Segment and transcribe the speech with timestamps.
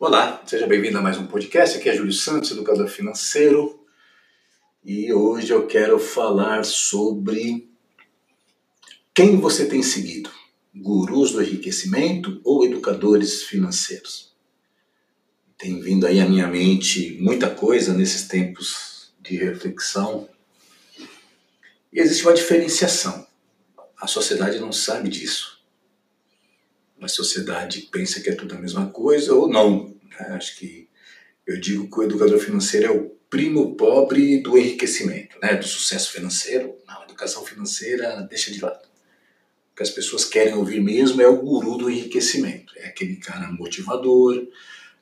[0.00, 1.76] Olá, seja bem-vindo a mais um podcast.
[1.76, 3.84] Aqui é Júlio Santos, educador financeiro,
[4.84, 7.68] e hoje eu quero falar sobre
[9.12, 10.30] quem você tem seguido:
[10.72, 14.32] gurus do enriquecimento ou educadores financeiros?
[15.58, 20.28] Tem vindo aí à minha mente muita coisa nesses tempos de reflexão.
[21.92, 23.26] E existe uma diferenciação.
[24.00, 25.57] A sociedade não sabe disso
[27.00, 29.94] a sociedade pensa que é tudo a mesma coisa ou não.
[30.10, 30.26] Né?
[30.30, 30.88] Acho que
[31.46, 35.56] eu digo que o educador financeiro é o primo pobre do enriquecimento, né?
[35.56, 36.76] do sucesso financeiro.
[36.86, 38.86] Não, a educação financeira deixa de lado.
[39.72, 42.72] O que as pessoas querem ouvir mesmo é o guru do enriquecimento.
[42.76, 44.46] É aquele cara motivador,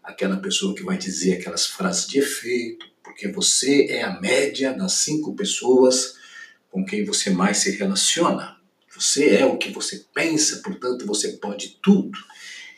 [0.03, 4.93] aquela pessoa que vai dizer aquelas frases de efeito, porque você é a média das
[4.93, 6.17] cinco pessoas
[6.71, 8.56] com quem você mais se relaciona.
[8.99, 12.19] Você é o que você pensa, portanto você pode tudo.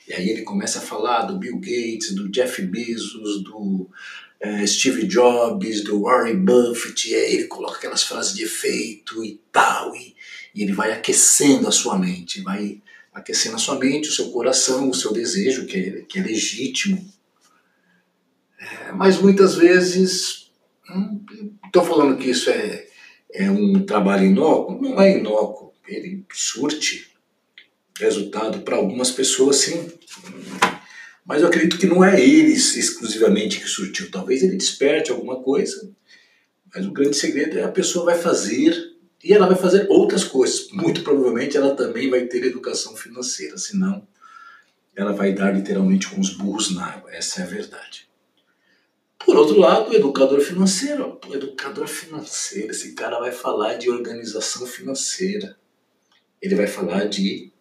[0.07, 3.89] E aí ele começa a falar do Bill Gates, do Jeff Bezos, do
[4.41, 10.15] é, Steve Jobs, do Warren Buffett, ele coloca aquelas frases de efeito e tal, e,
[10.55, 12.81] e ele vai aquecendo a sua mente, vai
[13.13, 17.05] aquecendo a sua mente, o seu coração, o seu desejo, que é, que é legítimo.
[18.59, 20.51] É, mas muitas vezes,
[21.67, 22.87] estou hum, falando que isso é,
[23.33, 24.81] é um trabalho inócuo?
[24.81, 27.11] Não é inócuo ele surte
[27.99, 29.91] resultado para algumas pessoas, sim.
[31.25, 34.11] Mas eu acredito que não é eles exclusivamente que surtiu.
[34.11, 35.91] Talvez ele desperte alguma coisa,
[36.75, 38.75] mas o grande segredo é a pessoa vai fazer
[39.23, 40.69] e ela vai fazer outras coisas.
[40.71, 44.07] Muito provavelmente ela também vai ter educação financeira, senão
[44.97, 47.13] ela vai dar literalmente com os burros na água.
[47.13, 48.09] Essa é a verdade.
[49.19, 51.21] Por outro lado, o educador financeiro.
[51.29, 55.57] O educador financeiro, esse cara vai falar de organização financeira
[56.41, 57.53] ele vai falar de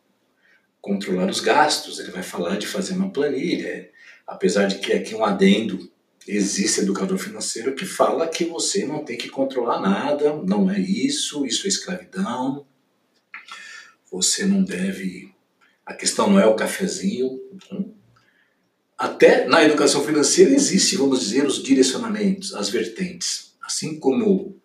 [0.81, 3.89] controlar os gastos, ele vai falar de fazer uma planilha.
[4.25, 5.91] Apesar de que aqui um adendo,
[6.27, 11.45] existe educador financeiro que fala que você não tem que controlar nada, não é isso,
[11.45, 12.65] isso é escravidão,
[14.11, 15.33] você não deve.
[15.85, 17.39] A questão não é o cafezinho.
[18.97, 23.55] Até na educação financeira existe, vamos dizer, os direcionamentos, as vertentes.
[23.61, 24.59] Assim como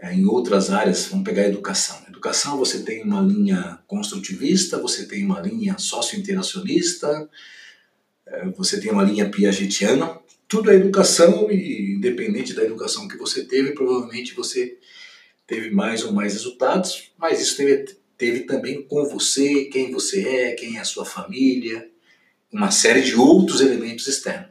[0.00, 2.00] é, em outras áreas, vamos pegar a educação.
[2.08, 7.28] Educação você tem uma linha construtivista, você tem uma linha socio-interacionista,
[8.26, 10.18] é, você tem uma linha piagetiana.
[10.46, 14.78] Tudo é educação e independente da educação que você teve, provavelmente você
[15.46, 20.52] teve mais ou mais resultados, mas isso teve, teve também com você, quem você é,
[20.52, 21.90] quem é a sua família,
[22.52, 24.50] uma série de outros elementos externos.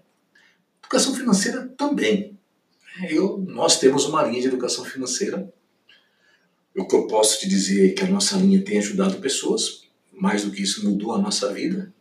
[0.82, 2.37] Educação financeira também
[3.10, 5.52] eu, nós temos uma linha de educação financeira.
[6.76, 10.44] O que eu posso te dizer é que a nossa linha tem ajudado pessoas, mais
[10.44, 11.94] do que isso, mudou a nossa vida.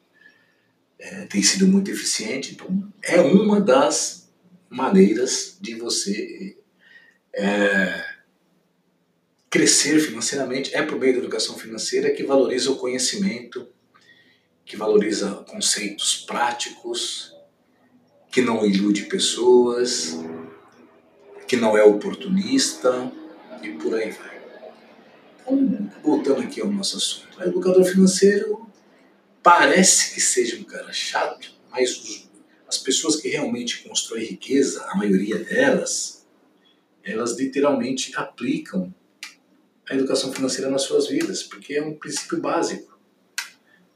[0.99, 2.53] É, tem sido muito eficiente.
[2.53, 4.31] Então, é uma das
[4.69, 6.57] maneiras de você
[7.35, 8.05] é,
[9.51, 10.75] crescer financeiramente.
[10.75, 13.69] É por meio da educação financeira que valoriza o conhecimento,
[14.65, 17.35] que valoriza conceitos práticos,
[18.31, 20.19] que não ilude pessoas,
[21.47, 23.13] que não é oportunista
[23.63, 24.37] e por aí vai.
[25.41, 28.67] Então, voltando aqui ao nosso assunto, o educador financeiro
[29.43, 32.29] parece que seja um cara chato, mas os,
[32.67, 36.27] as pessoas que realmente constroem riqueza, a maioria delas,
[37.05, 38.93] elas literalmente aplicam
[39.89, 42.99] a educação financeira nas suas vidas, porque é um princípio básico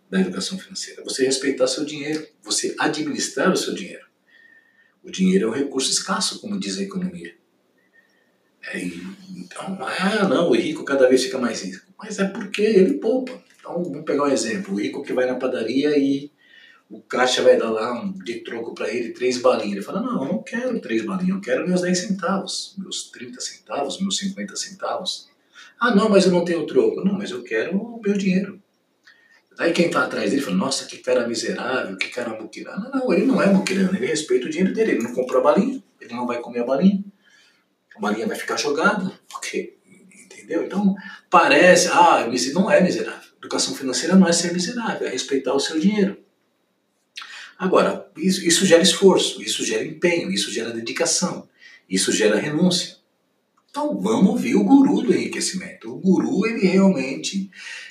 [0.08, 1.02] da educação financeira.
[1.02, 4.06] Você respeitar seu dinheiro, você administrar o seu dinheiro.
[5.02, 7.39] O dinheiro é um recurso escasso, como diz a economia.
[8.68, 11.86] É, então, ah, não, o rico cada vez fica mais rico.
[11.98, 13.32] Mas é porque ele poupa.
[13.58, 16.30] Então, vamos pegar um exemplo: o rico que vai na padaria e
[16.88, 19.72] o caixa vai dar lá um, de troco para ele três balinhas.
[19.72, 23.40] Ele fala: Não, eu não quero três balinhas, eu quero meus 10 centavos, meus 30
[23.40, 25.28] centavos, meus 50 centavos.
[25.78, 27.02] Ah, não, mas eu não tenho troco.
[27.02, 28.60] Não, mas eu quero o meu dinheiro.
[29.56, 32.90] Daí quem está atrás dele fala: Nossa, que cara miserável, que cara muquirana.
[32.92, 35.82] Não, ele não é muquirana, ele respeita o dinheiro dele, ele não comprou a balinha,
[35.98, 37.09] ele não vai comer a balinha
[37.96, 39.78] a balinha vai ficar jogada, ok?
[40.24, 40.64] Entendeu?
[40.64, 40.94] Então,
[41.28, 43.30] parece, ah, não é miserável.
[43.38, 46.18] Educação financeira não é ser miserável, é respeitar o seu dinheiro.
[47.58, 51.48] Agora, isso, isso gera esforço, isso gera empenho, isso gera dedicação,
[51.88, 52.96] isso gera renúncia.
[53.70, 55.92] Então vamos ouvir o guru do enriquecimento.
[55.92, 57.50] O guru, ele realmente.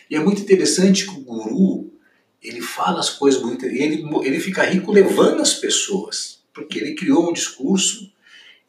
[0.10, 1.94] E é muito interessante que o guru,
[2.42, 3.66] ele fala as coisas muito.
[3.66, 6.40] Ele, ele fica rico levando as pessoas.
[6.54, 8.12] Porque ele criou um discurso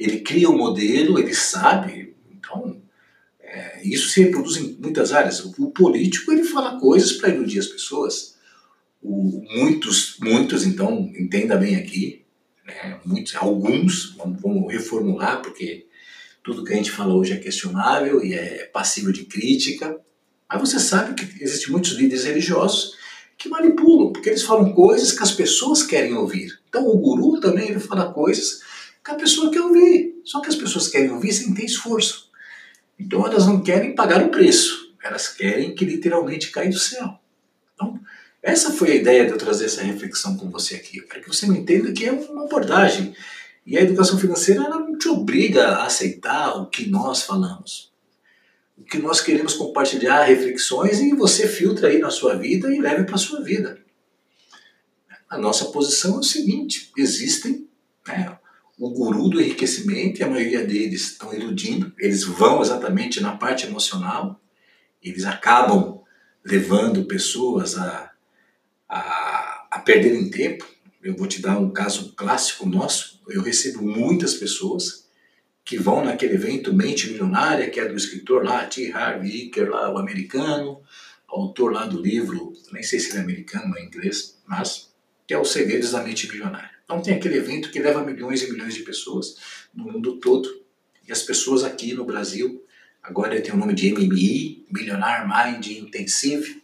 [0.00, 2.80] ele cria um modelo, ele sabe, então
[3.38, 5.44] é, isso se reproduz em muitas áreas.
[5.44, 8.36] O político ele fala coisas para iludir as pessoas.
[9.02, 12.24] O, muitos, muitos, então, entenda bem aqui,
[12.66, 15.86] né, muitos, alguns, vamos, vamos reformular, porque
[16.42, 20.00] tudo que a gente fala hoje é questionável e é passível de crítica.
[20.48, 22.94] Mas você sabe que existem muitos líderes religiosos
[23.36, 26.58] que manipulam, porque eles falam coisas que as pessoas querem ouvir.
[26.68, 28.60] Então o guru também ele fala coisas
[29.04, 30.20] que a pessoa quer ouvir.
[30.24, 32.30] Só que as pessoas querem ouvir sem ter esforço.
[32.98, 37.18] Então elas não querem pagar o preço, elas querem que literalmente caia do céu.
[37.74, 37.98] Então,
[38.42, 40.98] essa foi a ideia de eu trazer essa reflexão com você aqui.
[40.98, 43.14] Eu quero que você me entenda que é uma abordagem.
[43.66, 47.90] E a educação financeira ela não te obriga a aceitar o que nós falamos.
[48.76, 53.04] O que nós queremos compartilhar reflexões e você filtra aí na sua vida e leve
[53.04, 53.78] para a sua vida.
[55.28, 57.68] A nossa posição é o seguinte: existem
[58.08, 58.38] né,
[58.80, 63.66] o guru do enriquecimento, e a maioria deles estão iludindo, eles vão exatamente na parte
[63.66, 64.40] emocional,
[65.02, 66.00] eles acabam
[66.42, 68.10] levando pessoas a,
[68.88, 70.66] a, a perderem tempo.
[71.02, 73.20] Eu vou te dar um caso clássico nosso.
[73.28, 75.06] Eu recebo muitas pessoas
[75.62, 78.90] que vão naquele evento Mente Milionária, que é do escritor lá, T.
[78.92, 80.80] Harv Eker, lá, o americano,
[81.28, 84.90] autor lá do livro, nem sei se ele é americano ou é inglês, mas
[85.26, 86.79] que é Os Segredos da Mente Milionária.
[86.90, 89.36] Então tem aquele evento que leva milhões e milhões de pessoas
[89.72, 90.48] no mundo todo.
[91.06, 92.66] E as pessoas aqui no Brasil,
[93.00, 96.60] agora tem o nome de MMI, Millionaire Mind Intensive.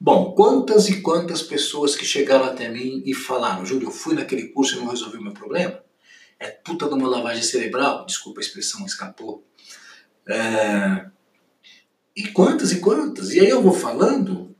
[0.00, 4.48] Bom, quantas e quantas pessoas que chegaram até mim e falaram, Júlio, eu fui naquele
[4.48, 5.78] curso e não resolvi meu problema?
[6.40, 9.46] É puta de uma lavagem cerebral, desculpa a expressão, escapou.
[10.26, 11.04] É...
[12.16, 13.34] E quantas e quantas?
[13.34, 14.51] E aí eu vou falando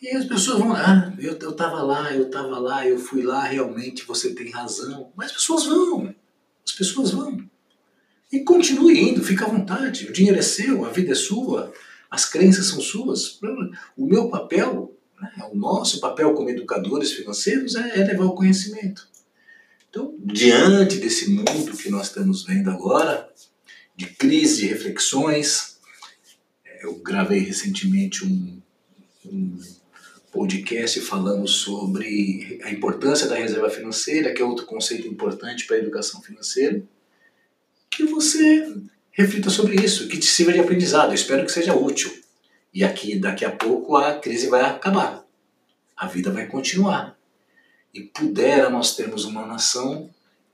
[0.00, 3.42] e as pessoas vão, ah, eu, eu tava lá, eu tava lá, eu fui lá,
[3.42, 5.12] realmente você tem razão.
[5.16, 6.14] Mas as pessoas vão,
[6.64, 7.44] as pessoas vão.
[8.30, 10.06] E continue indo, fica à vontade.
[10.06, 11.72] O dinheiro é seu, a vida é sua,
[12.10, 13.40] as crenças são suas.
[13.96, 19.08] O meu papel, né, o nosso papel como educadores financeiros é, é levar o conhecimento.
[19.90, 23.28] Então, diante desse mundo que nós estamos vendo agora,
[23.96, 25.78] de crise, de reflexões,
[26.64, 28.60] é, eu gravei recentemente um,
[29.24, 29.58] um
[30.30, 35.78] podcast falamos sobre a importância da reserva financeira, que é outro conceito importante para a
[35.78, 36.82] educação financeira,
[37.90, 38.76] que você
[39.10, 41.10] reflita sobre isso, que te sirva de aprendizado.
[41.10, 42.12] Eu espero que seja útil.
[42.72, 45.24] E aqui, daqui a pouco, a crise vai acabar.
[45.96, 47.18] A vida vai continuar.
[47.92, 50.10] E pudera nós termos uma nação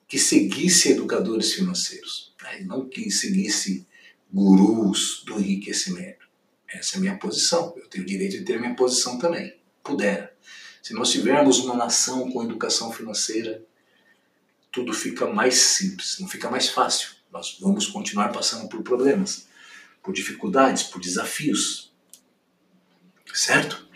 [0.07, 2.61] que seguisse educadores financeiros, né?
[2.65, 3.87] não que seguisse
[4.33, 6.25] gurus do enriquecimento.
[6.69, 7.75] Essa é a minha posição.
[7.77, 9.53] Eu tenho o direito de ter a minha posição também
[9.85, 10.35] puder.
[10.83, 13.63] Se nós tivermos uma nação com educação financeira,
[14.73, 17.11] tudo fica mais simples, não fica mais fácil.
[17.31, 19.47] Nós vamos continuar passando por problemas,
[20.03, 21.93] por dificuldades, por desafios,
[23.33, 23.87] certo?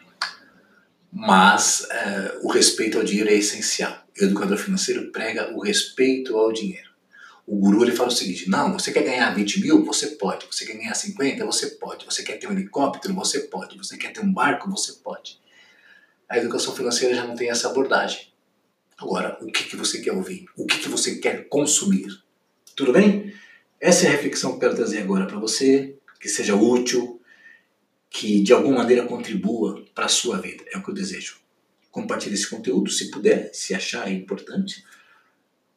[1.10, 4.04] Mas é, o respeito ao dinheiro é essencial.
[4.20, 6.88] O educador financeiro prega o respeito ao dinheiro.
[7.46, 9.84] O guru ele fala o seguinte: não, você quer ganhar 20 mil?
[9.84, 10.46] Você pode.
[10.46, 11.46] Você quer ganhar 50?
[11.46, 12.04] Você pode.
[12.04, 13.14] Você quer ter um helicóptero?
[13.14, 13.78] Você pode.
[13.78, 14.70] Você quer ter um barco?
[14.70, 15.40] Você pode
[16.28, 18.28] a educação financeira já não tem essa abordagem.
[18.96, 20.46] Agora, o que, que você quer ouvir?
[20.56, 22.08] O que, que você quer consumir?
[22.74, 23.32] Tudo bem?
[23.80, 27.20] Essa é a reflexão que eu quero trazer agora para você, que seja útil,
[28.10, 30.64] que de alguma maneira contribua para a sua vida.
[30.72, 31.38] É o que eu desejo.
[31.90, 34.84] Compartilhe esse conteúdo, se puder, se achar importante.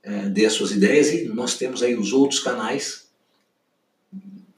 [0.03, 3.00] É, dê as suas ideias e nós temos aí os outros canais,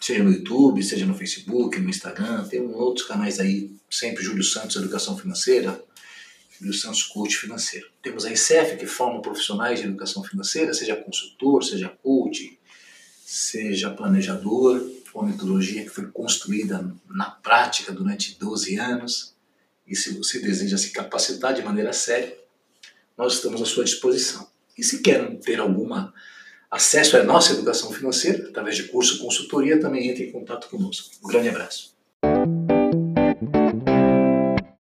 [0.04, 4.76] seja no YouTube, seja no Facebook, no Instagram, tem outros canais aí sempre Júlio Santos
[4.76, 5.82] Educação Financeira,
[6.60, 7.88] Júlio Santos Coach Financeiro.
[8.02, 12.60] Temos a ICEF, que forma profissionais de educação financeira, seja consultor, seja coach,
[13.26, 19.34] seja planejador, uma metodologia que foi construída na prática durante 12 anos.
[19.88, 22.38] E se você deseja se capacitar de maneira séria,
[23.18, 24.46] nós estamos à sua disposição.
[24.78, 26.14] E se querem ter alguma
[26.74, 31.12] acesso à nossa educação financeira, através de curso, consultoria, também entre em contato conosco.
[31.24, 31.93] Um grande abraço.